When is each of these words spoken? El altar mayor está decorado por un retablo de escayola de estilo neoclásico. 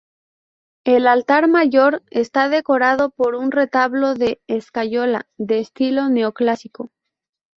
El 0.83 1.05
altar 1.05 1.47
mayor 1.47 2.01
está 2.09 2.49
decorado 2.49 3.11
por 3.11 3.35
un 3.35 3.51
retablo 3.51 4.15
de 4.15 4.41
escayola 4.47 5.27
de 5.37 5.59
estilo 5.59 6.09
neoclásico. 6.09 6.89